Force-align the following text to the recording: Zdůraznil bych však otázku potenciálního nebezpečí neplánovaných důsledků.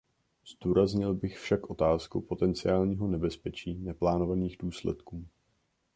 Zdůraznil 0.47 1.13
bych 1.13 1.37
však 1.37 1.69
otázku 1.69 2.21
potenciálního 2.21 3.07
nebezpečí 3.07 3.73
neplánovaných 3.77 4.57
důsledků. 4.59 5.25